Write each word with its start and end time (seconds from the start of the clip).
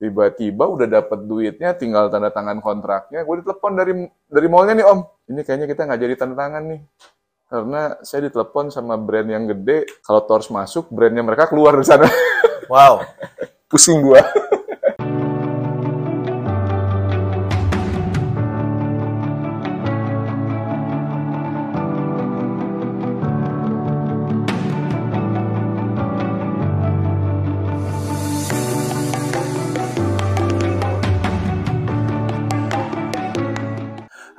tiba-tiba 0.00 0.64
udah 0.64 0.88
dapat 0.88 1.28
duitnya 1.28 1.76
tinggal 1.76 2.08
tanda 2.08 2.32
tangan 2.32 2.64
kontraknya. 2.64 3.20
Gue 3.28 3.44
ditelepon 3.44 3.72
dari 3.76 3.92
dari 4.26 4.48
mallnya 4.48 4.74
nih 4.80 4.86
om. 4.88 5.00
Ini 5.28 5.40
kayaknya 5.44 5.66
kita 5.68 5.84
nggak 5.84 6.00
jadi 6.00 6.14
tanda 6.16 6.36
tangan 6.40 6.62
nih. 6.72 6.80
Karena 7.50 7.82
saya 8.00 8.20
ditelepon 8.26 8.72
sama 8.72 8.96
brand 8.96 9.28
yang 9.28 9.44
gede. 9.44 9.84
Kalau 10.00 10.24
Tors 10.24 10.48
masuk 10.48 10.88
brandnya 10.88 11.20
mereka 11.20 11.52
keluar 11.52 11.76
dari 11.76 11.86
sana. 11.86 12.08
Wow. 12.72 13.04
pusing 13.70 14.02
gua 14.02 14.18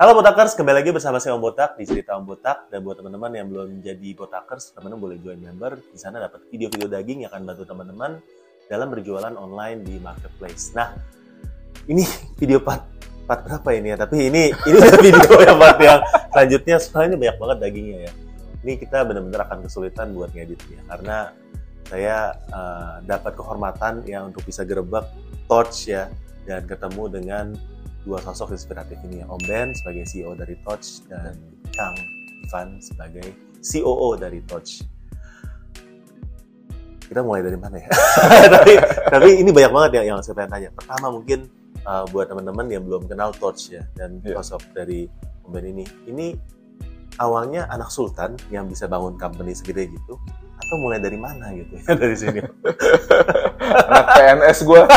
Halo 0.02 0.18
Botakers, 0.18 0.58
kembali 0.58 0.82
lagi 0.82 0.90
bersama 0.90 1.22
saya 1.22 1.38
Om 1.38 1.46
Botak 1.46 1.78
di 1.78 1.86
cerita 1.86 2.18
Om 2.18 2.26
Botak 2.26 2.66
dan 2.74 2.82
buat 2.82 2.98
teman-teman 2.98 3.38
yang 3.38 3.46
belum 3.46 3.86
jadi 3.86 4.18
Botakers, 4.18 4.74
teman-teman 4.74 4.98
boleh 4.98 5.16
join 5.22 5.38
member. 5.38 5.78
Di 5.78 5.94
sana 5.94 6.18
dapat 6.18 6.42
video-video 6.50 6.90
daging 6.90 7.22
yang 7.22 7.30
akan 7.30 7.46
bantu 7.46 7.62
teman-teman 7.62 8.18
dalam 8.66 8.90
berjualan 8.90 9.30
online 9.38 9.86
di 9.86 10.02
marketplace. 10.02 10.74
Nah, 10.74 10.90
ini 11.86 12.02
video 12.34 12.58
part 12.58 12.82
part 13.30 13.46
berapa 13.46 13.78
ini 13.78 13.94
ya? 13.94 13.96
Tapi 14.02 14.26
ini 14.26 14.50
ini 14.50 14.78
video 15.06 15.38
yang 15.38 15.54
part 15.54 15.78
yang 15.78 16.02
selanjutnya 16.34 16.76
soalnya 16.82 17.14
banyak 17.22 17.36
banget 17.38 17.58
dagingnya 17.62 17.98
ya. 18.02 18.12
Ini 18.66 18.72
kita 18.82 19.06
benar-benar 19.06 19.46
akan 19.46 19.70
kesulitan 19.70 20.18
buat 20.18 20.34
ngeditnya 20.34 20.82
karena 20.90 21.30
saya 21.86 22.34
eh, 22.50 22.94
dapat 23.06 23.38
kehormatan 23.38 24.02
ya 24.02 24.26
untuk 24.26 24.42
bisa 24.42 24.66
gerebek 24.66 25.06
Torch 25.46 25.86
ya 25.86 26.10
dan 26.42 26.66
ketemu 26.66 27.06
dengan 27.06 27.54
dua 28.02 28.18
sosok 28.18 28.50
inspiratif 28.54 28.98
ini 29.06 29.22
ya 29.22 29.26
Om 29.30 29.42
Ben 29.46 29.70
sebagai 29.72 30.02
CEO 30.06 30.34
dari 30.34 30.58
Touch 30.66 31.06
dan 31.06 31.38
Kang 31.70 31.94
Ivan 32.46 32.82
sebagai 32.82 33.30
COO 33.62 34.18
dari 34.18 34.42
Touch. 34.44 34.82
Kita 37.06 37.20
mulai 37.22 37.44
dari 37.44 37.58
mana 37.60 37.76
ya? 37.78 37.88
tapi 38.58 38.72
tapi 39.06 39.28
ini 39.44 39.50
banyak 39.52 39.72
banget 39.72 39.90
yang 40.02 40.16
yang 40.16 40.18
saya 40.24 40.34
pengen 40.34 40.50
tanya. 40.50 40.68
Pertama 40.74 41.06
mungkin 41.12 41.46
uh, 41.84 42.04
buat 42.10 42.26
teman-teman 42.26 42.66
yang 42.72 42.82
belum 42.82 43.06
kenal 43.06 43.30
Touch 43.36 43.70
ya 43.70 43.84
dan 43.94 44.18
Iya. 44.24 44.40
sosok 44.42 44.72
dari 44.74 45.06
Om 45.46 45.50
Ben 45.54 45.64
ini. 45.70 45.84
Ini 46.08 46.26
awalnya 47.20 47.68
anak 47.68 47.92
sultan 47.92 48.34
yang 48.48 48.66
bisa 48.66 48.88
bangun 48.88 49.14
company 49.20 49.52
segede 49.52 49.92
gitu 49.92 50.16
atau 50.62 50.76
mulai 50.80 51.02
dari 51.02 51.18
mana 51.20 51.52
gitu 51.52 51.74
ya 51.76 51.92
dari 52.02 52.16
sini? 52.16 52.40
anak 53.92 54.06
PNS 54.16 54.58
gua 54.64 54.88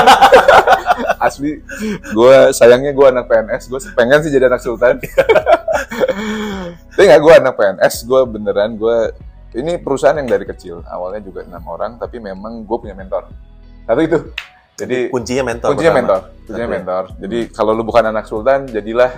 asli 1.22 1.62
gua 2.12 2.50
sayangnya 2.52 2.92
gua 2.92 3.12
anak 3.12 3.26
PNS 3.30 3.70
gua 3.72 3.80
pengen 3.96 4.20
sih 4.24 4.32
jadi 4.32 4.48
anak 4.50 4.62
sultan. 4.62 5.00
Tapi 6.96 7.04
nggak 7.06 7.22
gua 7.22 7.34
anak 7.40 7.54
PNS 7.56 7.96
gua 8.08 8.24
beneran 8.24 8.80
gua 8.80 9.12
ini 9.56 9.80
perusahaan 9.80 10.16
yang 10.20 10.28
dari 10.28 10.44
kecil. 10.44 10.84
Awalnya 10.84 11.24
juga 11.24 11.48
enam 11.48 11.64
orang 11.64 11.96
tapi 11.96 12.20
memang 12.20 12.68
gue 12.68 12.78
punya 12.78 12.94
mentor. 12.94 13.32
Satu 13.88 14.02
itu. 14.04 14.20
Jadi 14.76 15.08
kuncinya 15.08 15.56
mentor. 15.56 15.68
kuncinya 15.72 15.94
pertama. 15.96 16.04
mentor. 16.04 16.22
Kuncinya 16.44 16.68
Oke. 16.68 16.76
mentor. 16.76 17.04
Jadi 17.24 17.40
kalau 17.56 17.72
lu 17.72 17.84
bukan 17.88 18.04
anak 18.12 18.28
sultan 18.28 18.68
jadilah 18.68 19.12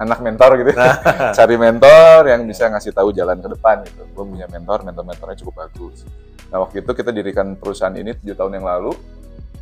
anak 0.00 0.18
mentor 0.24 0.50
gitu. 0.64 0.72
Nah. 0.72 0.96
cari 1.36 1.56
mentor 1.60 2.20
yang 2.32 2.48
bisa 2.48 2.72
ngasih 2.72 2.96
tahu 2.96 3.12
jalan 3.12 3.36
ke 3.44 3.48
depan 3.52 3.84
gitu. 3.84 4.02
Gue 4.16 4.24
punya 4.24 4.48
mentor 4.48 4.88
mentor 4.88 5.04
mentornya 5.04 5.36
cukup 5.44 5.68
bagus. 5.68 6.08
Nah 6.48 6.64
waktu 6.64 6.80
itu 6.80 6.90
kita 6.96 7.12
dirikan 7.12 7.52
perusahaan 7.60 7.92
ini 7.92 8.16
tujuh 8.16 8.32
tahun 8.32 8.56
yang 8.56 8.64
lalu 8.64 8.96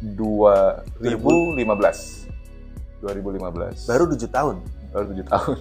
2015 0.02 2.26
2015 3.00 3.88
Baru 3.88 4.04
7 4.10 4.28
tahun. 4.28 4.56
baru 4.96 5.12
tujuh 5.12 5.26
tahun. 5.28 5.56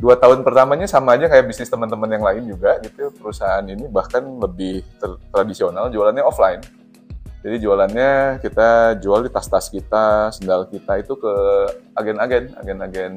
Dua 0.00 0.16
tahun 0.16 0.40
pertamanya 0.40 0.88
sama 0.88 1.12
aja 1.12 1.28
kayak 1.28 1.44
bisnis 1.44 1.68
teman-teman 1.68 2.08
yang 2.08 2.24
lain 2.24 2.42
juga 2.48 2.80
gitu. 2.80 3.12
Perusahaan 3.12 3.60
ini 3.68 3.84
bahkan 3.84 4.24
lebih 4.24 4.80
tradisional 5.28 5.92
jualannya 5.92 6.24
offline. 6.24 6.64
Jadi 7.44 7.56
jualannya 7.60 8.40
kita 8.40 8.96
jual 9.00 9.28
di 9.28 9.30
tas-tas 9.32 9.68
kita 9.68 10.32
sendal 10.32 10.68
kita 10.72 11.04
itu 11.04 11.12
ke 11.20 11.34
agen-agen 11.96 12.52
agen-agen 12.56 13.12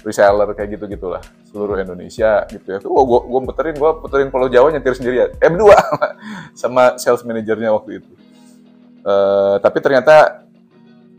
reseller 0.00 0.48
kayak 0.56 0.80
gitu 0.80 0.84
gitulah 0.88 1.20
seluruh 1.52 1.76
Indonesia 1.76 2.48
gitu 2.48 2.66
ya. 2.72 2.80
Oh 2.88 3.04
gua 3.04 3.20
gua 3.28 3.40
puterin 3.44 3.76
gua 3.76 4.00
puterin 4.00 4.32
Pulau 4.32 4.48
Jawa 4.48 4.72
nyetir 4.72 4.96
sendiri 4.96 5.16
ya 5.16 5.26
eh 5.28 5.50
berdua 5.52 5.76
sama 6.60 6.96
sales 6.96 7.20
manajernya 7.20 7.68
waktu 7.68 8.00
itu 8.00 8.10
Eh, 9.06 9.56
tapi 9.62 9.78
ternyata 9.78 10.42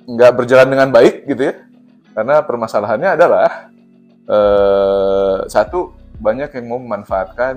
nggak 0.04 0.34
berjalan 0.36 0.68
dengan 0.68 0.90
baik 0.92 1.24
gitu 1.24 1.42
ya. 1.48 1.56
Karena 2.12 2.44
permasalahannya 2.44 3.10
adalah 3.16 3.72
eh, 4.28 5.38
satu 5.48 5.96
banyak 6.20 6.52
yang 6.60 6.66
mau 6.68 6.80
memanfaatkan 6.84 7.56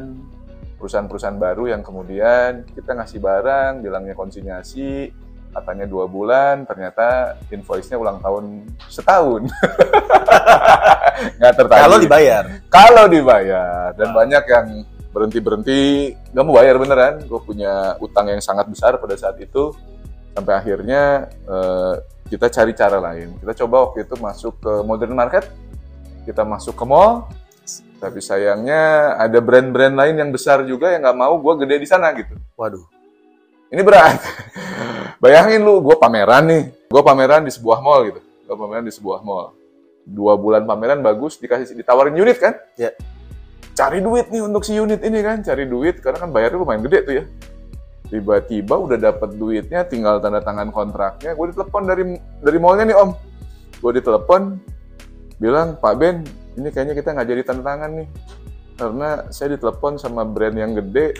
perusahaan-perusahaan 0.78 1.36
baru 1.36 1.74
yang 1.74 1.82
kemudian 1.82 2.62
kita 2.72 2.94
ngasih 2.94 3.18
barang 3.18 3.82
bilangnya 3.82 4.14
konsinyasi 4.14 5.12
katanya 5.50 5.84
dua 5.90 6.06
bulan 6.06 6.62
ternyata 6.62 7.34
invoice-nya 7.50 7.98
ulang 7.98 8.22
tahun 8.22 8.70
setahun. 8.86 9.50
Nggak 11.42 11.52
tertagih. 11.58 11.82
Kalau 11.82 11.98
dibayar. 11.98 12.44
kalau 12.70 13.04
dibayar. 13.10 13.90
Dan 13.98 14.14
banyak 14.14 14.44
yang 14.46 14.66
berhenti 15.10 15.38
berhenti 15.42 15.80
nggak 16.30 16.44
mau 16.46 16.54
bayar 16.54 16.78
beneran. 16.78 17.14
Gue 17.26 17.42
punya 17.42 17.98
utang 17.98 18.30
yang 18.30 18.38
sangat 18.38 18.70
besar 18.70 18.96
pada 18.96 19.18
saat 19.18 19.36
itu 19.42 19.74
sampai 20.34 20.54
akhirnya 20.56 21.30
eh, 21.46 21.94
kita 22.30 22.46
cari 22.46 22.72
cara 22.78 22.98
lain. 23.02 23.34
Kita 23.42 23.52
coba 23.66 23.90
waktu 23.90 24.06
itu 24.06 24.14
masuk 24.14 24.54
ke 24.62 24.72
modern 24.86 25.14
market. 25.18 25.50
Kita 26.22 26.46
masuk 26.46 26.78
ke 26.78 26.84
mall. 26.86 27.26
Tapi 28.00 28.22
sayangnya 28.22 29.12
ada 29.18 29.38
brand-brand 29.44 29.92
lain 29.92 30.14
yang 30.16 30.30
besar 30.32 30.64
juga 30.64 30.88
yang 30.94 31.04
nggak 31.04 31.18
mau 31.18 31.34
gue 31.36 31.66
gede 31.66 31.76
di 31.84 31.88
sana 31.90 32.14
gitu. 32.16 32.32
Waduh. 32.56 32.86
ini 33.70 33.86
berat. 33.86 34.18
Bayangin 35.22 35.62
lu 35.62 35.82
gue 35.84 35.94
pameran 35.98 36.42
nih. 36.48 36.64
Gue 36.90 37.02
pameran 37.04 37.44
di 37.44 37.52
sebuah 37.52 37.78
mall 37.82 38.08
gitu. 38.08 38.20
Gue 38.46 38.56
pameran 38.56 38.86
di 38.86 38.94
sebuah 38.94 39.20
mall. 39.22 39.54
Dua 40.06 40.34
bulan 40.34 40.64
pameran 40.64 41.04
bagus 41.04 41.38
dikasih 41.38 41.76
ditawarin 41.76 42.16
unit 42.16 42.38
kan? 42.40 42.56
Ya. 42.78 42.94
cari 43.70 44.02
duit 44.02 44.28
nih 44.28 44.42
untuk 44.44 44.66
si 44.66 44.76
unit 44.76 45.00
ini 45.00 45.22
kan? 45.22 45.40
Cari 45.40 45.64
duit 45.64 46.02
karena 46.02 46.18
kan 46.18 46.30
bayarnya 46.34 46.58
lumayan 46.58 46.82
gede 46.84 46.98
tuh 47.06 47.14
ya 47.16 47.24
tiba-tiba 48.10 48.74
udah 48.74 48.98
dapat 48.98 49.38
duitnya 49.38 49.86
tinggal 49.86 50.18
tanda 50.18 50.42
tangan 50.42 50.74
kontraknya. 50.74 51.38
Gue 51.38 51.54
ditelepon 51.54 51.82
dari 51.86 52.04
dari 52.42 52.58
mallnya 52.58 52.84
nih 52.90 52.96
om. 52.98 53.10
Gue 53.78 53.92
ditelepon 53.96 54.58
bilang 55.40 55.78
Pak 55.78 55.94
Ben 55.96 56.26
ini 56.58 56.68
kayaknya 56.68 56.98
kita 56.98 57.14
nggak 57.14 57.28
jadi 57.30 57.42
tanda 57.46 57.62
tangan 57.64 57.90
nih. 58.02 58.08
Karena 58.74 59.08
saya 59.30 59.54
ditelepon 59.54 59.96
sama 59.96 60.26
brand 60.26 60.56
yang 60.58 60.74
gede. 60.74 61.14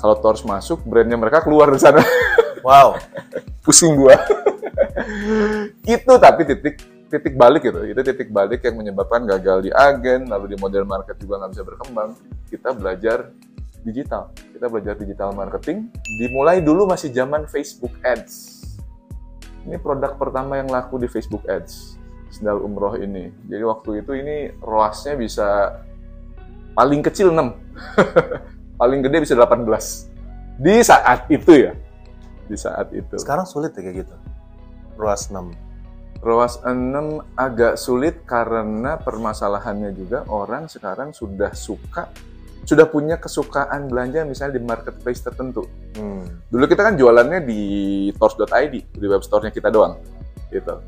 Kalau 0.00 0.16
Tors 0.16 0.40
masuk 0.48 0.80
brandnya 0.88 1.20
mereka 1.20 1.44
keluar 1.44 1.68
dari 1.70 1.80
sana. 1.80 2.00
Wow. 2.60 3.00
pusing 3.64 3.96
gua. 3.96 4.20
Itu 5.96 6.12
tapi 6.20 6.44
titik 6.44 6.76
titik 7.08 7.34
balik 7.34 7.66
gitu. 7.66 7.80
Itu 7.88 8.00
titik 8.04 8.28
balik 8.28 8.62
yang 8.62 8.76
menyebabkan 8.78 9.24
gagal 9.24 9.64
di 9.64 9.72
agen 9.72 10.30
lalu 10.30 10.54
di 10.54 10.56
model 10.60 10.84
market 10.84 11.18
juga 11.18 11.40
nggak 11.40 11.50
bisa 11.56 11.64
berkembang. 11.64 12.10
Kita 12.52 12.76
belajar 12.76 13.32
digital. 13.82 14.32
Kita 14.34 14.66
belajar 14.68 14.94
digital 14.96 15.32
marketing 15.32 15.88
dimulai 16.20 16.60
dulu 16.60 16.88
masih 16.88 17.12
zaman 17.12 17.48
Facebook 17.48 17.92
Ads. 18.04 18.60
Ini 19.64 19.76
produk 19.76 20.16
pertama 20.16 20.56
yang 20.56 20.68
laku 20.68 20.96
di 20.96 21.08
Facebook 21.08 21.44
Ads 21.48 22.00
sendal 22.30 22.62
umroh 22.62 22.94
ini. 22.96 23.32
Jadi 23.50 23.62
waktu 23.66 23.90
itu 24.04 24.12
ini 24.16 24.36
roasnya 24.62 25.18
bisa 25.18 25.80
paling 26.72 27.02
kecil 27.02 27.34
6 27.34 27.42
paling 28.80 29.00
gede 29.02 29.26
bisa 29.26 29.34
18 29.34 29.66
di 30.60 30.74
saat 30.84 31.26
itu 31.28 31.52
ya. 31.68 31.72
Di 32.46 32.56
saat 32.56 32.92
itu. 32.92 33.14
Sekarang 33.18 33.46
sulit 33.48 33.72
ya 33.76 33.82
kayak 33.84 34.06
gitu. 34.06 34.16
Ruas 35.00 35.28
6. 35.32 35.70
ROAS 36.20 36.60
6 36.68 37.24
agak 37.32 37.80
sulit 37.80 38.28
karena 38.28 39.00
permasalahannya 39.00 39.96
juga 39.96 40.28
orang 40.28 40.68
sekarang 40.68 41.16
sudah 41.16 41.56
suka 41.56 42.12
sudah 42.70 42.86
punya 42.86 43.18
kesukaan 43.18 43.90
belanja 43.90 44.22
misalnya 44.22 44.54
di 44.54 44.62
marketplace 44.62 45.26
tertentu. 45.26 45.66
Hmm. 45.98 46.22
Dulu 46.46 46.70
kita 46.70 46.86
kan 46.86 46.94
jualannya 46.94 47.42
di 47.42 47.62
tors.id, 48.14 48.74
di 48.94 49.06
web 49.10 49.26
store-nya 49.26 49.50
kita 49.50 49.74
doang. 49.74 49.98
Gitu. 50.54 50.78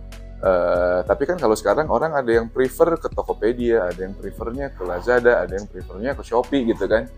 Eh, 0.43 1.00
tapi 1.02 1.26
kan 1.26 1.43
kalau 1.43 1.58
sekarang 1.58 1.90
orang 1.90 2.14
ada 2.14 2.31
yang 2.31 2.46
prefer 2.46 2.94
ke 3.02 3.11
Tokopedia, 3.11 3.90
ada 3.90 3.99
yang 3.99 4.14
prefernya 4.14 4.70
ke 4.70 4.87
Lazada, 4.87 5.43
ada 5.43 5.58
yang 5.58 5.67
prefernya 5.67 6.14
ke 6.14 6.23
Shopee 6.23 6.70
gitu 6.70 6.87
kan. 6.87 7.11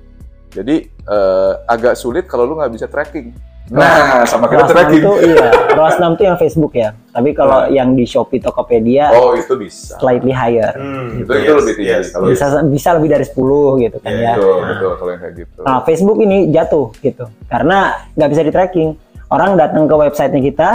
Jadi 0.48 0.88
eh, 0.88 1.52
agak 1.68 2.00
sulit 2.00 2.24
kalau 2.24 2.48
lu 2.48 2.56
nggak 2.56 2.72
bisa 2.72 2.88
tracking. 2.88 3.36
Nah, 3.66 4.20
sama 4.24 4.44
kita 4.44 4.60
Ruas 4.60 4.68
6 4.68 4.76
tracking. 4.76 5.00
itu 5.00 5.12
iya, 5.26 5.48
Ruas 5.72 5.96
6 5.96 6.12
itu 6.12 6.22
yang 6.22 6.36
Facebook 6.36 6.72
ya. 6.74 6.88
Tapi 7.08 7.32
kalau 7.32 7.64
Nah. 7.64 7.72
yang 7.72 7.88
di 7.92 8.04
Shopee 8.04 8.36
Tokopedia 8.36 9.08
Oh, 9.10 9.32
itu 9.32 9.56
bisa. 9.56 9.96
slightly 9.96 10.30
higher. 10.30 10.68
Hmm. 10.70 11.16
Itu, 11.16 11.32
itu 11.32 11.52
lebih 11.54 11.72
tinggi. 11.74 12.12
Kalau 12.12 12.28
Bisa 12.28 12.44
bisa 12.62 12.88
lebih 12.92 13.08
dari 13.08 13.24
10 13.24 13.40
gitu 13.80 13.96
kan 13.98 14.10
Iya, 14.10 14.20
ya. 14.20 14.34
Betul, 14.34 14.56
betul 14.68 14.92
kalau 14.94 15.10
yang 15.10 15.22
kayak 15.22 15.34
gitu. 15.38 15.58
Nah, 15.62 15.78
Facebook 15.80 16.18
ini 16.20 16.36
jatuh 16.48 16.86
gitu. 16.98 17.24
Karena 17.46 17.78
nggak 18.12 18.28
bisa 18.28 18.42
di 18.42 18.52
tracking. 18.52 18.90
Orang 19.26 19.56
datang 19.56 19.88
ke 19.88 19.94
websitenya 19.94 20.42
kita, 20.44 20.68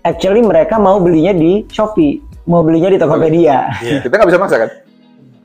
actually 0.00 0.40
mereka 0.40 0.80
mau 0.80 0.96
belinya 0.96 1.30
di 1.30 1.68
Shopee, 1.68 2.18
mau 2.44 2.64
belinya 2.64 2.88
di 2.88 2.96
Tokopedia. 2.96 3.68
Iya, 3.78 4.00
Kita 4.00 4.14
nggak 4.14 4.28
bisa 4.28 4.40
maksa 4.40 4.56
kan? 4.58 4.70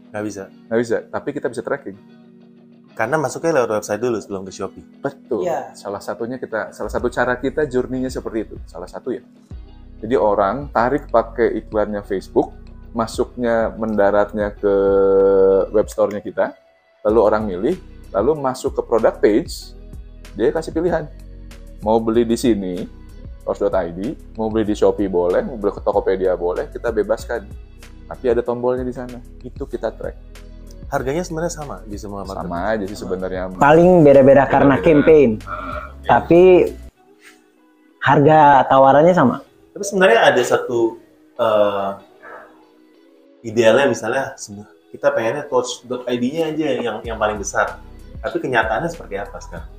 nggak 0.10 0.24
bisa. 0.24 0.44
Nggak 0.70 0.80
bisa. 0.80 0.98
Tapi 1.06 1.30
kita 1.30 1.48
bisa 1.50 1.60
tracking. 1.60 1.98
Karena 2.94 3.18
masuknya 3.18 3.58
lewat 3.58 3.82
website 3.82 4.02
dulu 4.02 4.18
sebelum 4.22 4.42
ke 4.46 4.54
Shopee. 4.54 4.86
Betul. 5.02 5.50
Iya. 5.50 5.74
Salah 5.74 5.98
satunya 5.98 6.38
kita, 6.38 6.70
salah 6.78 6.94
satu 6.94 7.10
cara 7.10 7.42
kita 7.42 7.66
journey-nya 7.66 8.14
seperti 8.14 8.46
itu. 8.46 8.56
Salah 8.70 8.86
satu 8.86 9.10
ya. 9.10 9.26
Jadi 9.98 10.14
orang 10.14 10.70
tarik 10.70 11.10
pakai 11.10 11.58
iklannya 11.64 12.06
Facebook, 12.06 12.54
masuknya 12.94 13.74
mendaratnya 13.74 14.54
ke 14.54 14.76
web 15.74 15.88
store-nya 15.90 16.22
kita, 16.22 16.54
lalu 17.02 17.20
orang 17.24 17.44
milih, 17.50 17.76
lalu 18.14 18.32
masuk 18.38 18.78
ke 18.78 18.82
product 18.86 19.18
page, 19.24 19.74
dia 20.38 20.54
kasih 20.54 20.70
pilihan. 20.70 21.10
Mau 21.82 21.98
beli 21.98 22.30
di 22.30 22.38
sini, 22.38 22.86
tos.id, 23.42 24.00
mau 24.38 24.54
beli 24.54 24.70
di 24.70 24.76
Shopee 24.78 25.10
boleh, 25.10 25.42
mau 25.42 25.58
beli 25.58 25.74
ke 25.74 25.82
Tokopedia 25.82 26.38
boleh, 26.38 26.70
kita 26.70 26.94
bebaskan. 26.94 27.50
Tapi 28.04 28.26
ada 28.30 28.46
tombolnya 28.46 28.86
di 28.86 28.94
sana. 28.94 29.18
Itu 29.42 29.66
kita 29.66 29.90
track. 29.96 30.16
Harganya 30.92 31.24
sebenarnya 31.24 31.54
sama 31.54 31.76
di 31.88 31.98
semua 32.00 32.24
market. 32.28 32.48
Sama 32.48 32.60
aja 32.72 32.86
sih 32.88 33.00
sebenarnya. 33.00 33.42
Paling 33.60 34.04
beda-beda 34.04 34.44
karena 34.48 34.76
campaign. 34.80 35.40
Tapi 36.04 36.72
harga 38.04 38.68
tawarannya 38.68 39.16
sama. 39.16 39.40
Tapi 39.74 39.84
sebenarnya 39.88 40.20
ada 40.28 40.42
satu 40.44 41.00
eh, 41.40 41.90
idealnya 43.48 43.88
misalnya 43.92 44.36
kita 44.94 45.10
pengennya 45.10 45.50
touch.id-nya 45.50 46.54
aja 46.54 46.66
yang 46.78 46.98
yang 47.02 47.18
paling 47.18 47.40
besar. 47.40 47.82
Tapi 48.24 48.38
kenyataannya 48.40 48.90
seperti 48.92 49.16
apa 49.20 49.38
sekarang? 49.42 49.70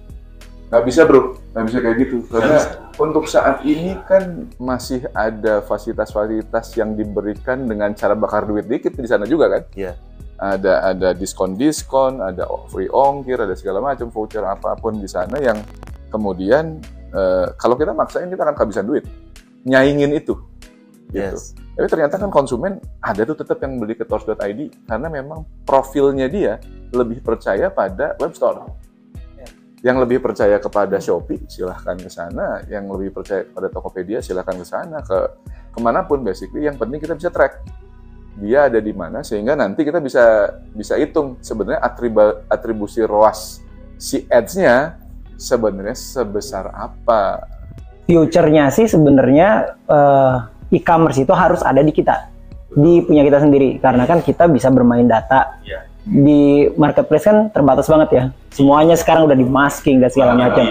Nggak 0.75 0.85
bisa 0.91 1.01
bro, 1.07 1.39
nggak 1.55 1.65
bisa 1.71 1.79
kayak 1.79 1.97
gitu. 2.03 2.17
Karena 2.27 2.59
bisa. 2.59 2.71
untuk 2.99 3.25
saat 3.31 3.63
ini 3.63 3.95
kan 4.11 4.51
masih 4.59 5.07
ada 5.15 5.63
fasilitas-fasilitas 5.63 6.75
yang 6.75 6.99
diberikan 6.99 7.63
dengan 7.69 7.95
cara 7.95 8.19
bakar 8.19 8.43
duit 8.49 8.67
dikit 8.67 8.97
di 8.97 9.07
sana 9.07 9.23
juga 9.23 9.47
kan. 9.55 9.63
Iya. 9.77 9.95
Ada 10.45 10.93
ada 10.93 11.09
diskon-diskon, 11.17 12.21
ada 12.21 12.45
free 12.69 12.93
ongkir, 12.93 13.41
ada 13.41 13.57
segala 13.57 13.81
macam 13.81 14.13
voucher 14.13 14.45
apa 14.45 14.77
pun 14.77 15.01
di 15.01 15.09
sana 15.09 15.41
yang 15.41 15.57
kemudian 16.13 16.85
eh, 17.17 17.49
kalau 17.57 17.81
kita 17.81 17.97
maksain 17.97 18.29
kita 18.29 18.45
akan 18.45 18.53
kehabisan 18.53 18.85
duit. 18.85 19.09
Nyaingin 19.65 20.13
itu. 20.13 20.37
Gitu. 21.09 21.33
Yes. 21.33 21.57
Tapi 21.75 21.87
ternyata 21.91 22.21
kan 22.21 22.29
konsumen 22.29 22.79
ada 23.03 23.23
tuh 23.25 23.39
tetap 23.39 23.59
yang 23.65 23.79
beli 23.79 23.99
ke 23.99 24.05
tors.id 24.07 24.61
karena 24.87 25.09
memang 25.11 25.43
profilnya 25.67 26.31
dia 26.31 26.61
lebih 26.95 27.25
percaya 27.25 27.71
pada 27.71 28.15
web 28.19 28.35
store. 28.35 28.85
Yang 29.85 29.97
lebih 30.09 30.19
percaya 30.25 30.57
kepada 30.57 30.97
Shopee 30.97 31.45
silahkan 31.45 31.93
ke 31.93 32.09
sana, 32.09 32.65
yang 32.73 32.89
lebih 32.89 33.21
percaya 33.21 33.45
pada 33.45 33.69
Tokopedia 33.69 34.25
silahkan 34.25 34.57
ke 34.57 34.65
sana, 34.65 35.05
ke 35.05 35.19
ke 35.77 35.79
mana 35.83 36.09
pun 36.09 36.25
basically. 36.25 36.65
Yang 36.65 36.81
penting 36.81 36.99
kita 37.05 37.15
bisa 37.21 37.29
track 37.29 37.61
dia 38.35 38.67
ada 38.67 38.83
di 38.83 38.91
mana 38.91 39.23
sehingga 39.23 39.55
nanti 39.55 39.87
kita 39.87 40.03
bisa 40.03 40.51
bisa 40.75 40.99
hitung 40.99 41.39
sebenarnya 41.39 41.81
atriba, 41.81 42.43
atribusi 42.51 43.07
ROAS 43.07 43.63
si 43.95 44.27
ads-nya 44.27 44.99
sebenarnya 45.39 45.95
sebesar 45.95 46.71
apa. 46.75 47.47
Future-nya 48.05 48.69
sih 48.69 48.91
sebenarnya 48.91 49.79
eh, 49.87 50.37
e-commerce 50.77 51.23
itu 51.23 51.33
harus 51.33 51.63
ada 51.65 51.81
di 51.81 51.95
kita, 51.95 52.29
di 52.75 53.01
punya 53.07 53.23
kita 53.25 53.39
sendiri. 53.41 53.79
Karena 53.81 54.05
kan 54.05 54.21
kita 54.21 54.51
bisa 54.51 54.69
bermain 54.69 55.07
data. 55.07 55.57
Iya. 55.65 55.89
Di 56.05 56.69
marketplace 56.77 57.25
kan 57.25 57.49
terbatas 57.49 57.89
banget 57.89 58.09
ya. 58.13 58.25
Semuanya 58.53 58.93
sekarang 58.93 59.25
udah 59.25 59.39
di 59.39 59.47
masking 59.49 60.05
dan 60.05 60.13
segala 60.13 60.37
macam. 60.37 60.69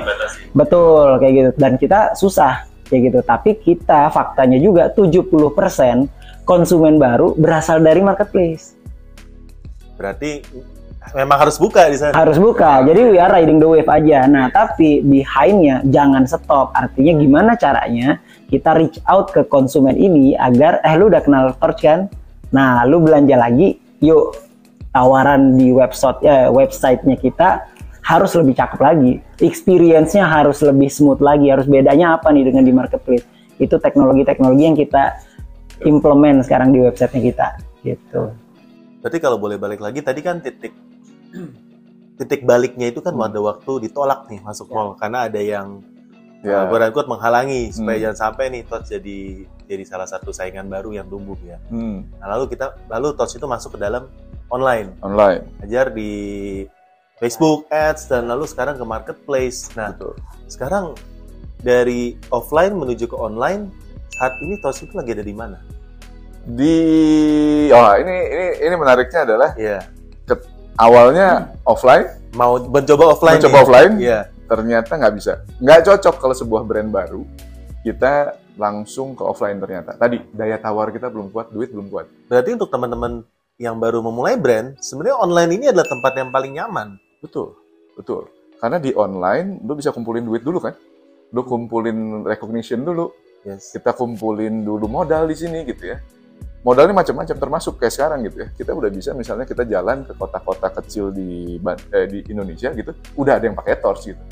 Betul 0.54 1.18
kayak 1.18 1.34
gitu. 1.34 1.50
Dan 1.58 1.72
kita 1.82 2.14
susah 2.14 2.70
kayak 2.86 3.02
gitu. 3.10 3.20
Tapi 3.26 3.58
kita 3.58 4.14
faktanya 4.14 4.62
juga 4.62 4.94
70% 4.94 6.06
konsumen 6.44 7.00
baru 7.00 7.36
berasal 7.36 7.80
dari 7.80 8.00
marketplace. 8.04 8.76
Berarti 9.96 10.44
memang 11.12 11.38
harus 11.44 11.60
buka 11.60 11.92
di 11.92 11.98
sana. 12.00 12.16
Harus 12.16 12.40
buka. 12.40 12.84
Jadi 12.88 13.02
we 13.12 13.18
are 13.20 13.32
riding 13.32 13.60
the 13.60 13.68
wave 13.68 13.88
aja. 13.92 14.24
Nah, 14.26 14.48
tapi 14.50 15.04
behind-nya 15.04 15.84
jangan 15.92 16.24
stop. 16.24 16.72
Artinya 16.72 17.14
gimana 17.20 17.52
caranya 17.60 18.24
kita 18.48 18.76
reach 18.80 19.04
out 19.12 19.36
ke 19.36 19.44
konsumen 19.48 20.00
ini 20.00 20.34
agar 20.40 20.80
eh 20.82 20.96
lu 20.96 21.12
udah 21.12 21.22
kenal 21.22 21.52
Torch 21.60 21.84
kan? 21.84 22.08
Nah, 22.54 22.86
lu 22.86 23.02
belanja 23.02 23.36
lagi, 23.36 23.82
yuk 24.00 24.38
tawaran 24.94 25.58
di 25.58 25.74
website 25.74 26.22
ya 26.22 26.54
websitenya 26.54 27.18
kita 27.18 27.66
harus 28.04 28.36
lebih 28.36 28.54
cakep 28.60 28.80
lagi. 28.84 29.12
Experience-nya 29.40 30.28
harus 30.28 30.60
lebih 30.62 30.92
smooth 30.92 31.24
lagi. 31.24 31.50
Harus 31.50 31.66
bedanya 31.66 32.20
apa 32.20 32.30
nih 32.30 32.48
dengan 32.52 32.64
di 32.68 32.74
marketplace? 32.76 33.26
Itu 33.58 33.80
teknologi-teknologi 33.80 34.64
yang 34.64 34.78
kita 34.78 35.18
implement 35.86 36.44
sekarang 36.44 36.72
di 36.72 36.80
websitenya 36.82 37.22
kita. 37.32 37.48
Gitu. 37.84 38.22
Berarti 39.04 39.18
kalau 39.20 39.36
boleh 39.36 39.60
balik 39.60 39.84
lagi 39.84 40.00
tadi 40.00 40.24
kan 40.24 40.40
titik 40.40 40.72
titik 42.20 42.46
baliknya 42.46 42.94
itu 42.94 43.02
kan 43.02 43.12
Hmm. 43.14 43.26
pada 43.28 43.40
waktu 43.42 43.90
ditolak 43.90 44.30
nih 44.30 44.40
masuk 44.42 44.70
Ya. 44.70 44.74
mall 44.74 44.90
karena 44.96 45.20
ada 45.28 45.42
yang 45.42 45.82
Ya. 46.44 46.68
uh, 46.68 47.06
menghalangi 47.08 47.72
supaya 47.72 47.96
Hmm. 47.98 48.04
jangan 48.12 48.18
sampai 48.20 48.46
nih 48.52 48.64
Tots 48.68 48.92
jadi 48.92 49.20
jadi 49.64 49.84
salah 49.88 50.04
satu 50.06 50.36
saingan 50.36 50.68
baru 50.68 50.92
yang 50.92 51.08
tumbuh 51.08 51.40
ya. 51.42 51.56
Hmm, 51.72 52.04
Nah, 52.20 52.36
lalu 52.36 52.52
kita 52.52 52.76
lalu 52.92 53.16
Tots 53.16 53.34
itu 53.34 53.48
masuk 53.48 53.76
ke 53.76 53.80
dalam 53.80 54.12
online, 54.52 54.92
online. 55.00 55.48
ajar 55.64 55.88
di 55.90 56.12
Facebook 57.18 57.72
Ads 57.72 58.12
dan 58.12 58.28
lalu 58.28 58.44
sekarang 58.44 58.76
ke 58.76 58.84
marketplace. 58.84 59.72
Nah, 59.80 59.96
Betul. 59.96 60.20
sekarang 60.52 60.86
dari 61.64 62.20
offline 62.28 62.76
menuju 62.76 63.08
ke 63.08 63.16
online 63.16 63.72
saat 64.12 64.36
ini 64.44 64.60
Tots 64.60 64.84
itu 64.84 64.94
lagi 64.94 65.16
ada 65.16 65.24
di 65.24 65.32
mana? 65.32 65.58
Di 66.44 66.76
oh 67.72 67.92
ini 67.96 68.16
ini 68.28 68.46
ini 68.68 68.76
menariknya 68.76 69.24
adalah 69.24 69.50
Iya. 69.56 69.80
awalnya 70.76 71.56
offline, 71.64 72.10
Mau 72.36 72.60
mencoba 72.60 73.16
offline. 73.16 73.40
mencoba 73.40 73.54
nih? 73.56 73.64
offline, 73.64 73.94
Iya. 73.96 74.20
ternyata 74.50 74.92
nggak 75.00 75.14
bisa. 75.16 75.34
Nggak 75.64 75.80
cocok 75.88 76.16
kalau 76.20 76.36
sebuah 76.36 76.62
brand 76.68 76.90
baru 76.92 77.24
kita 77.82 78.36
langsung 78.60 79.16
ke 79.16 79.24
offline 79.24 79.56
ternyata. 79.58 79.96
Tadi 79.96 80.20
daya 80.36 80.60
tawar 80.60 80.92
kita 80.92 81.08
belum 81.08 81.32
kuat, 81.32 81.54
duit 81.54 81.72
belum 81.72 81.88
kuat. 81.88 82.12
Berarti 82.28 82.60
untuk 82.60 82.68
teman-teman 82.68 83.24
yang 83.56 83.80
baru 83.80 84.04
memulai 84.04 84.36
brand, 84.36 84.76
sebenarnya 84.84 85.16
online 85.16 85.52
ini 85.56 85.66
adalah 85.72 85.88
tempat 85.88 86.12
yang 86.18 86.30
paling 86.30 86.52
nyaman. 86.54 86.98
Betul, 87.22 87.56
betul. 87.94 88.28
Karena 88.60 88.80
di 88.80 88.92
online 88.92 89.64
lu 89.64 89.78
bisa 89.78 89.96
kumpulin 89.96 90.26
duit 90.26 90.44
dulu 90.44 90.60
kan, 90.60 90.76
lu 91.32 91.42
kumpulin 91.44 92.28
recognition 92.28 92.84
dulu, 92.84 93.14
Yes. 93.44 93.72
kita 93.72 93.92
kumpulin 93.94 94.64
dulu 94.64 94.88
modal 94.88 95.28
di 95.28 95.36
sini 95.36 95.64
gitu 95.64 95.92
ya. 95.92 96.00
Modalnya 96.64 96.96
macam-macam 96.96 97.36
termasuk 97.36 97.76
kayak 97.76 97.92
sekarang 97.92 98.20
gitu 98.24 98.40
ya. 98.40 98.48
Kita 98.56 98.72
udah 98.72 98.88
bisa 98.88 99.12
misalnya 99.12 99.44
kita 99.44 99.68
jalan 99.68 100.08
ke 100.08 100.16
kota-kota 100.16 100.72
kecil 100.80 101.12
di 101.12 101.60
eh, 101.92 102.08
di 102.08 102.20
Indonesia 102.32 102.72
gitu, 102.72 102.96
udah 103.20 103.36
ada 103.36 103.52
yang 103.52 103.56
pakai 103.60 103.84
Tors 103.84 104.08
gitu. 104.08 104.24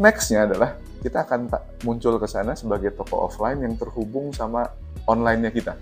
Nextnya 0.00 0.48
adalah 0.48 0.80
kita 1.04 1.28
akan 1.28 1.52
muncul 1.84 2.16
ke 2.16 2.24
sana 2.24 2.56
sebagai 2.56 2.96
toko 2.96 3.28
offline 3.28 3.60
yang 3.60 3.76
terhubung 3.76 4.32
sama 4.32 4.72
online-nya 5.04 5.52
kita. 5.52 5.76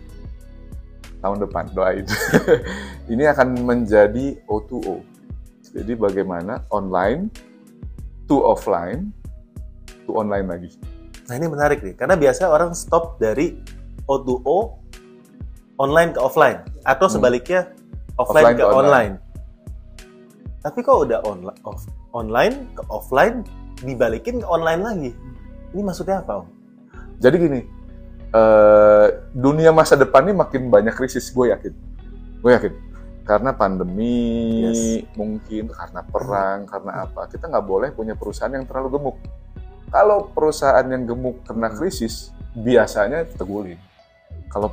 Tahun 1.23 1.39
depan, 1.47 1.71
doain. 1.71 2.07
Ini 3.13 3.31
akan 3.31 3.63
menjadi 3.63 4.39
O2O. 4.51 5.03
Jadi 5.75 5.95
bagaimana 5.95 6.67
online 6.75 7.31
to 8.27 8.43
offline 8.43 9.15
to 10.07 10.15
online 10.19 10.47
lagi. 10.51 10.71
Nah 11.29 11.37
ini 11.37 11.45
menarik 11.45 11.85
nih, 11.85 11.93
karena 11.93 12.17
biasa 12.17 12.49
orang 12.49 12.73
stop 12.73 13.21
dari 13.21 13.61
O2O 14.09 14.88
online 15.79 16.11
ke 16.13 16.21
offline, 16.21 16.59
atau 16.83 17.07
Hmm. 17.07 17.15
sebaliknya 17.15 17.71
offline, 18.19 18.53
Offline 18.53 18.57
ke 18.59 18.63
ke 18.63 18.69
online. 18.69 18.83
online. 18.83 19.15
Tapi 20.59 20.79
kok 20.83 20.99
udah 21.07 21.21
online, 21.23 21.59
off, 21.63 21.83
online 22.11 22.55
ke 22.75 22.83
offline 22.91 23.47
dibalikin 23.81 24.43
ke 24.43 24.47
online 24.47 24.83
lagi? 24.83 25.11
Ini 25.71 25.81
maksudnya 25.87 26.21
apa 26.21 26.43
om? 26.43 26.49
Jadi 27.23 27.37
gini, 27.39 27.61
eh, 28.35 29.07
dunia 29.31 29.71
masa 29.71 29.95
depan 29.95 30.27
ini 30.27 30.35
makin 30.35 30.67
banyak 30.67 30.95
krisis, 30.99 31.31
gue 31.31 31.55
yakin. 31.55 31.73
Gue 32.43 32.53
yakin. 32.59 32.75
Karena 33.23 33.53
pandemi, 33.53 34.65
Yes. 34.65 35.05
mungkin 35.15 35.69
karena 35.69 36.01
perang, 36.01 36.65
karena 36.65 37.07
apa. 37.07 37.29
Kita 37.29 37.45
nggak 37.47 37.67
boleh 37.67 37.93
punya 37.93 38.17
perusahaan 38.17 38.51
yang 38.51 38.65
terlalu 38.65 38.99
gemuk. 38.99 39.17
Kalau 39.93 40.33
perusahaan 40.33 40.85
yang 40.85 41.05
gemuk 41.05 41.45
kena 41.45 41.69
krisis, 41.71 42.33
biasanya 42.57 43.29
tegulin. 43.37 43.77
Kalau 44.49 44.73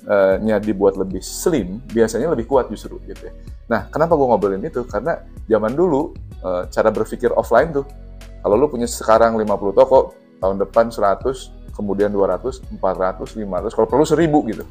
perusahaannya 0.00 0.56
dibuat 0.64 0.96
lebih 0.96 1.20
slim, 1.20 1.84
biasanya 1.92 2.32
lebih 2.32 2.48
kuat 2.48 2.72
justru 2.72 2.96
gitu 3.04 3.28
ya. 3.28 3.32
Nah, 3.68 3.86
kenapa 3.92 4.16
gue 4.16 4.26
ngobrolin 4.26 4.64
itu? 4.64 4.82
Karena 4.88 5.20
zaman 5.46 5.76
dulu 5.76 6.16
eh, 6.40 6.62
cara 6.72 6.88
berpikir 6.88 7.30
offline 7.36 7.70
tuh, 7.70 7.84
kalau 8.40 8.56
lu 8.56 8.66
punya 8.72 8.88
sekarang 8.88 9.36
50 9.36 9.76
toko, 9.76 10.16
tahun 10.40 10.56
depan 10.64 10.88
100, 10.88 11.76
kemudian 11.76 12.08
200, 12.08 12.80
400, 12.80 13.36
500, 13.36 13.76
kalau 13.76 13.88
perlu 13.88 14.04
1000 14.08 14.50
gitu. 14.50 14.64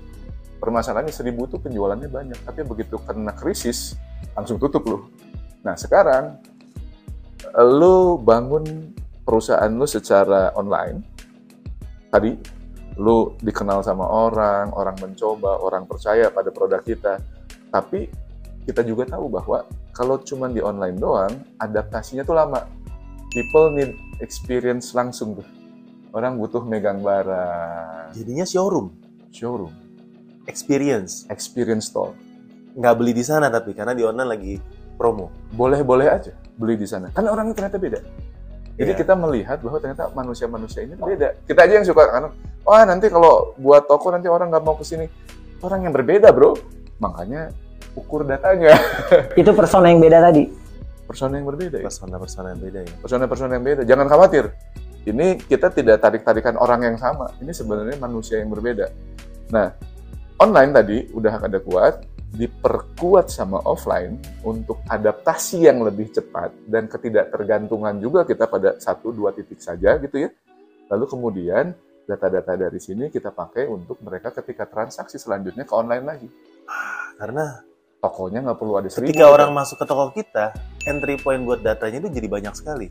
Permasalahannya 0.59 1.13
1000 1.13 1.47
itu 1.47 1.57
penjualannya 1.61 2.09
banyak, 2.11 2.39
tapi 2.43 2.65
begitu 2.67 2.99
kena 2.99 3.31
krisis, 3.31 3.95
langsung 4.35 4.59
tutup 4.59 4.83
lu. 4.83 5.07
Nah, 5.63 5.77
sekarang 5.79 6.41
lu 7.55 8.19
bangun 8.19 8.91
perusahaan 9.23 9.71
lu 9.71 9.87
secara 9.87 10.51
online, 10.57 10.99
tadi 12.11 12.58
lu 12.99 13.31
dikenal 13.39 13.79
sama 13.79 14.03
orang, 14.03 14.75
orang 14.75 14.99
mencoba, 14.99 15.63
orang 15.63 15.87
percaya 15.87 16.27
pada 16.27 16.51
produk 16.51 16.83
kita. 16.83 17.23
Tapi 17.71 18.11
kita 18.67 18.83
juga 18.83 19.07
tahu 19.07 19.31
bahwa 19.31 19.63
kalau 19.95 20.19
cuma 20.19 20.51
di 20.51 20.59
online 20.59 20.99
doang, 20.99 21.31
adaptasinya 21.63 22.27
tuh 22.27 22.35
lama. 22.35 22.67
People 23.31 23.71
need 23.71 23.95
experience 24.19 24.91
langsung 24.91 25.39
tuh. 25.39 25.47
Orang 26.11 26.41
butuh 26.41 26.65
megang 26.65 26.99
barang, 27.05 28.17
Jadinya 28.17 28.41
showroom, 28.41 28.89
showroom, 29.29 29.69
experience. 30.49 31.29
experience 31.29 31.93
store. 31.93 32.17
Nggak 32.73 32.95
beli 32.97 33.13
di 33.13 33.21
sana 33.21 33.53
tapi 33.53 33.77
karena 33.77 33.93
di 33.93 34.01
online 34.01 34.29
lagi 34.29 34.53
promo. 34.97 35.29
Boleh-boleh 35.53 36.09
aja 36.09 36.33
beli 36.57 36.75
di 36.75 36.89
sana. 36.89 37.13
Karena 37.13 37.31
orangnya 37.31 37.53
ternyata 37.55 37.77
beda. 37.77 37.99
Jadi 38.79 38.95
Iya. 38.95 38.99
kita 39.03 39.13
melihat 39.19 39.59
bahwa 39.59 39.77
ternyata 39.83 40.07
manusia-manusia 40.15 40.87
ini 40.87 40.95
beda. 40.95 41.35
Kita 41.43 41.67
aja 41.67 41.73
yang 41.83 41.83
suka 41.83 42.07
kan, 42.07 42.31
wah 42.63 42.83
nanti 42.87 43.11
kalau 43.11 43.51
buat 43.59 43.83
toko 43.91 44.07
nanti 44.15 44.31
orang 44.31 44.47
nggak 44.47 44.63
mau 44.63 44.79
ke 44.79 44.87
sini. 44.87 45.11
Orang 45.59 45.83
yang 45.83 45.91
berbeda 45.91 46.31
bro. 46.31 46.55
Makanya 47.03 47.51
ukur 47.99 48.23
datanya. 48.23 48.71
Itu 49.39 49.51
persona 49.51 49.91
yang 49.91 49.99
beda 49.99 50.23
tadi. 50.23 50.47
Persona 51.03 51.43
yang 51.43 51.47
berbeda 51.51 51.83
ya. 51.83 51.91
Persona-persona 51.91 52.47
yang 52.55 52.61
beda 52.63 52.79
ya. 52.87 52.93
Persona-persona 53.03 53.51
yang 53.59 53.65
beda. 53.67 53.81
Jangan 53.83 54.07
khawatir. 54.07 54.45
Ini 55.03 55.27
kita 55.43 55.75
tidak 55.75 55.99
tarik-tarikan 55.99 56.55
orang 56.55 56.87
yang 56.87 56.95
sama. 56.95 57.35
Ini 57.43 57.51
sebenarnya 57.51 57.99
manusia 57.99 58.39
yang 58.39 58.47
berbeda. 58.47 58.87
Nah, 59.51 59.75
online 60.39 60.71
tadi 60.71 60.97
udah 61.11 61.35
ada 61.43 61.59
kuat, 61.59 61.99
diperkuat 62.29 63.27
sama 63.33 63.59
offline 63.65 64.21
untuk 64.45 64.79
adaptasi 64.85 65.65
yang 65.65 65.81
lebih 65.81 66.13
cepat 66.13 66.53
dan 66.69 66.85
ketidaktergantungan 66.85 67.97
juga 67.97 68.23
kita 68.23 68.45
pada 68.45 68.77
satu 68.77 69.09
dua 69.09 69.33
titik 69.33 69.57
saja 69.59 69.97
gitu 69.97 70.27
ya. 70.27 70.29
Lalu 70.89 71.05
kemudian 71.09 71.73
data-data 72.05 72.57
dari 72.57 72.79
sini 72.81 73.13
kita 73.13 73.29
pakai 73.33 73.69
untuk 73.69 74.01
mereka 74.01 74.33
ketika 74.33 74.65
transaksi 74.65 75.17
selanjutnya 75.21 75.65
ke 75.65 75.73
online 75.73 76.05
lagi. 76.05 76.29
Karena 77.17 77.69
Tokonya 77.99 78.39
nggak 78.47 78.57
perlu 78.63 78.73
ada 78.79 78.87
seribu. 78.87 79.11
ketika 79.11 79.27
orang 79.27 79.51
masuk 79.51 79.75
ke 79.75 79.83
toko 79.83 80.07
kita, 80.15 80.55
entry 80.87 81.19
point 81.19 81.43
buat 81.43 81.59
datanya 81.59 81.99
itu 81.99 82.07
jadi 82.15 82.27
banyak 82.31 82.53
sekali. 82.55 82.87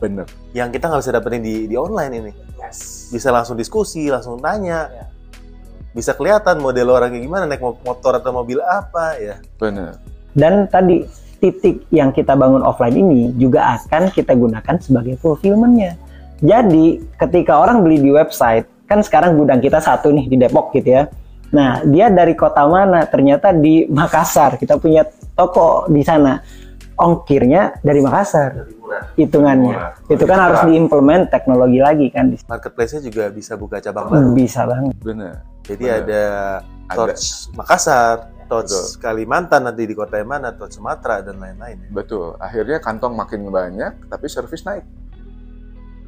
bener. 0.00 0.24
Yang 0.56 0.80
kita 0.80 0.84
nggak 0.88 1.00
bisa 1.04 1.12
dapetin 1.12 1.42
di, 1.44 1.54
di 1.68 1.76
online 1.76 2.12
ini. 2.16 2.32
Bisa 3.12 3.28
langsung 3.28 3.60
diskusi, 3.60 4.08
langsung 4.08 4.40
tanya. 4.40 4.88
Ya. 4.88 5.04
Bisa 5.96 6.12
kelihatan 6.12 6.60
model 6.60 6.92
orang 6.92 7.08
kayak 7.08 7.24
gimana, 7.24 7.48
naik 7.48 7.64
mo- 7.64 7.80
motor 7.80 8.20
atau 8.20 8.28
mobil 8.36 8.60
apa 8.60 9.16
ya. 9.16 9.40
Bener. 9.56 9.96
Dan 10.36 10.68
tadi 10.68 11.08
titik 11.40 11.88
yang 11.88 12.12
kita 12.12 12.36
bangun 12.36 12.60
offline 12.60 13.00
ini 13.00 13.32
juga 13.40 13.80
akan 13.80 14.12
kita 14.12 14.36
gunakan 14.36 14.76
sebagai 14.76 15.16
fulfillmentnya. 15.16 15.96
Jadi 16.44 17.00
ketika 17.16 17.56
orang 17.56 17.80
beli 17.80 17.96
di 18.04 18.12
website, 18.12 18.68
kan 18.84 19.00
sekarang 19.00 19.40
gudang 19.40 19.64
kita 19.64 19.80
satu 19.80 20.12
nih 20.12 20.28
di 20.28 20.36
Depok 20.36 20.76
gitu 20.76 21.00
ya. 21.00 21.08
Nah 21.56 21.80
dia 21.88 22.12
dari 22.12 22.36
kota 22.36 22.68
mana? 22.68 23.08
Ternyata 23.08 23.56
di 23.56 23.88
Makassar. 23.88 24.60
Kita 24.60 24.76
punya 24.76 25.08
toko 25.32 25.88
di 25.88 26.04
sana. 26.04 26.44
Ongkirnya 26.96 27.76
dari 27.84 28.00
Makassar 28.00 28.72
hitungannya. 29.20 29.76
Murah. 29.76 29.92
Itu 30.08 30.24
kan 30.24 30.38
harus 30.40 30.60
diimplement 30.68 31.28
teknologi 31.28 31.80
lagi 31.80 32.06
kan. 32.08 32.32
Marketplace-nya 32.48 33.00
juga 33.04 33.28
bisa 33.28 33.52
buka 33.56 33.80
cabang 33.80 34.08
baru. 34.08 34.32
Bisa 34.32 34.64
banget. 34.64 34.94
Bener. 35.04 35.34
Jadi 35.66 35.84
Bener. 35.84 36.00
ada 36.00 36.22
Ada. 36.86 36.96
Touch 36.96 37.50
Makassar, 37.58 38.16
Touch 38.46 38.70
Betul. 38.70 38.84
Kalimantan 39.02 39.66
nanti 39.66 39.82
di 39.84 39.94
kota 39.96 40.22
yang 40.22 40.30
mana, 40.30 40.54
Touch 40.54 40.78
Sumatera 40.78 41.20
dan 41.20 41.42
lain-lain. 41.42 41.76
ya. 41.82 41.90
Betul. 41.90 42.38
Akhirnya 42.38 42.78
kantong 42.78 43.18
makin 43.18 43.50
banyak, 43.50 44.06
tapi 44.06 44.26
servis 44.30 44.62
naik. 44.62 44.86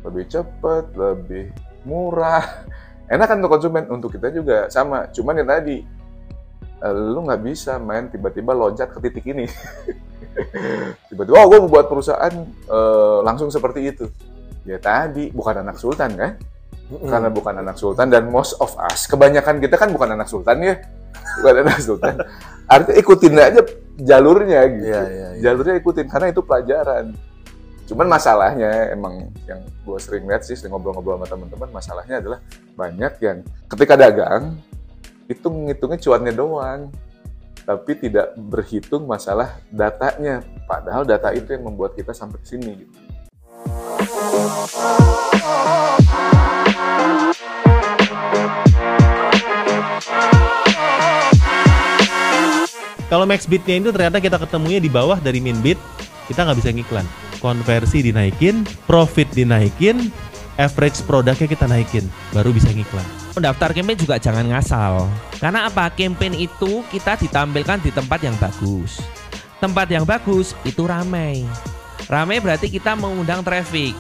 Lebih 0.07 0.25
cepat, 0.31 0.95
lebih 0.95 1.51
murah. 1.83 2.47
Enak 3.13 3.27
kan 3.27 3.37
untuk 3.43 3.53
konsumen, 3.59 3.85
untuk 3.91 4.15
kita 4.15 4.31
juga 4.31 4.71
sama. 4.71 5.11
Cuman 5.11 5.43
yang 5.43 5.49
tadi, 5.51 5.83
eh, 6.81 6.95
lu 6.95 7.27
nggak 7.27 7.43
bisa 7.43 7.81
main 7.83 8.07
tiba-tiba 8.07 8.55
loncat 8.55 8.93
ke 8.95 8.99
titik 9.03 9.27
ini. 9.29 9.49
tiba-tiba, 11.11 11.37
oh 11.39 11.47
gue 11.51 11.59
mau 11.67 11.71
buat 11.71 11.87
perusahaan 11.91 12.35
eh, 12.49 13.19
langsung 13.25 13.51
seperti 13.51 13.91
itu. 13.91 14.07
Ya 14.69 14.77
tadi, 14.79 15.33
bukan 15.33 15.65
anak 15.65 15.81
sultan 15.81 16.15
kan? 16.15 16.33
Mm-mm. 16.89 17.09
Karena 17.09 17.29
bukan 17.29 17.55
anak 17.61 17.77
sultan 17.77 18.09
dan 18.09 18.33
most 18.33 18.57
of 18.61 18.73
us, 18.81 19.05
kebanyakan 19.05 19.61
kita 19.61 19.77
kan 19.77 19.93
bukan 19.93 20.17
anak 20.17 20.29
sultan 20.29 20.61
ya. 20.65 20.75
Bukan 21.41 21.55
anak 21.65 21.79
sultan. 21.87 22.15
Artinya 22.69 22.97
ikutin 22.97 23.35
aja 23.37 23.61
jalurnya 23.99 24.61
gitu 24.71 24.95
Iya, 24.95 25.03
iya, 25.11 25.29
iya. 25.35 25.43
jalurnya 25.43 25.75
ikutin 25.83 26.07
karena 26.07 26.27
itu 26.31 26.41
pelajaran. 26.41 27.13
Cuman 27.89 28.07
masalahnya 28.07 28.93
emang 28.93 29.33
yang 29.49 29.65
gue 29.65 29.99
sering 30.01 30.29
lihat 30.29 30.45
sih, 30.45 30.53
sering 30.53 30.77
ngobrol-ngobrol 30.77 31.17
sama 31.17 31.27
teman-teman, 31.27 31.69
masalahnya 31.73 32.21
adalah 32.21 32.39
banyak 32.77 33.13
yang 33.25 33.39
ketika 33.65 33.97
dagang 33.97 34.61
itu 35.25 35.49
ngitungnya 35.49 35.99
cuannya 36.01 36.33
doang, 36.37 36.81
tapi 37.69 37.93
tidak 38.01 38.33
berhitung 38.49 39.05
masalah 39.05 39.61
datanya. 39.69 40.41
Padahal 40.65 41.05
data 41.05 41.37
itu 41.37 41.53
yang 41.53 41.69
membuat 41.69 41.93
kita 41.93 42.17
sampai 42.17 42.41
sini. 42.41 42.81
Gitu. 42.81 42.97
Kalau 53.13 53.25
max 53.29 53.45
bidnya 53.45 53.77
itu 53.77 53.93
ternyata 53.93 54.17
kita 54.17 54.41
ketemunya 54.41 54.81
di 54.81 54.89
bawah 54.89 55.21
dari 55.21 55.45
min 55.45 55.61
bid, 55.61 55.77
kita 56.25 56.49
nggak 56.49 56.65
bisa 56.65 56.73
ngiklan. 56.73 57.05
Konversi 57.45 58.01
dinaikin, 58.01 58.65
profit 58.89 59.29
dinaikin, 59.37 60.09
average 60.59 61.07
produknya 61.07 61.47
kita 61.47 61.71
naikin, 61.71 62.05
baru 62.35 62.51
bisa 62.51 62.69
ngiklan. 62.75 63.07
Mendaftar 63.39 63.71
campaign 63.71 63.99
juga 64.03 64.19
jangan 64.19 64.45
ngasal. 64.51 65.07
Karena 65.39 65.71
apa? 65.71 65.87
Campaign 65.95 66.35
itu 66.35 66.83
kita 66.91 67.15
ditampilkan 67.15 67.79
di 67.79 67.95
tempat 67.95 68.19
yang 68.27 68.35
bagus. 68.43 68.99
Tempat 69.63 69.87
yang 69.87 70.03
bagus 70.03 70.59
itu 70.67 70.83
ramai. 70.85 71.47
Ramai 72.11 72.43
berarti 72.43 72.67
kita 72.67 72.99
mengundang 72.99 73.47
traffic. 73.47 73.95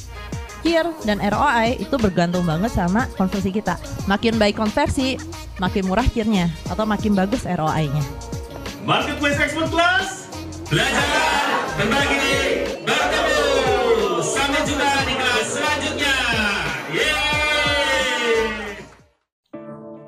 Kier 0.59 0.91
dan 1.07 1.23
ROI 1.23 1.79
itu 1.79 1.95
bergantung 1.95 2.43
banget 2.43 2.75
sama 2.75 3.07
konversi 3.15 3.55
kita. 3.55 3.79
Makin 4.11 4.43
baik 4.43 4.59
konversi, 4.59 5.15
makin 5.63 5.87
murah 5.87 6.07
kirnya 6.11 6.51
atau 6.67 6.83
makin 6.83 7.15
bagus 7.15 7.47
ROI-nya. 7.47 8.03
Marketplace 8.83 9.39
Expert 9.39 9.71
Class, 9.71 10.27
belajar, 10.67 11.07
berbagi, 11.79 12.27
bertemu. 12.83 13.29
Sampai 13.29 13.38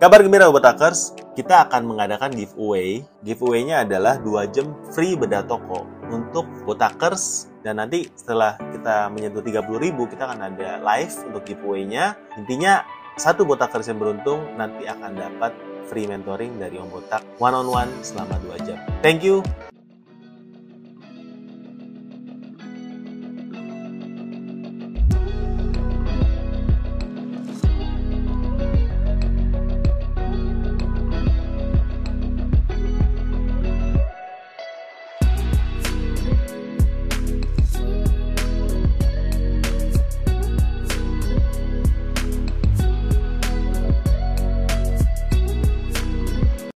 Kabar 0.00 0.24
gembira 0.24 0.48
Botakers, 0.48 1.12
kita 1.36 1.68
akan 1.68 1.84
mengadakan 1.84 2.32
giveaway. 2.32 3.04
Giveaway-nya 3.20 3.84
adalah 3.84 4.16
2 4.16 4.48
jam 4.48 4.72
free 4.96 5.12
bedah 5.12 5.44
toko 5.44 5.84
untuk 6.08 6.48
Botakers 6.64 7.52
dan 7.60 7.84
nanti 7.84 8.08
setelah 8.16 8.56
kita 8.56 9.12
menyentuh 9.12 9.44
30.000 9.44 9.60
kita 10.08 10.22
akan 10.24 10.40
ada 10.40 10.80
live 10.80 11.12
untuk 11.28 11.44
giveaway-nya. 11.44 12.16
Intinya 12.40 12.80
satu 13.20 13.44
Botakers 13.44 13.92
yang 13.92 14.00
beruntung 14.00 14.40
nanti 14.56 14.88
akan 14.88 15.20
dapat 15.20 15.52
free 15.84 16.08
mentoring 16.08 16.56
dari 16.56 16.80
Om 16.80 16.88
Botak 16.88 17.20
one 17.36 17.60
on 17.60 17.68
one 17.68 17.92
selama 18.00 18.40
2 18.56 18.56
jam. 18.64 18.80
Thank 19.04 19.20
you. 19.20 19.44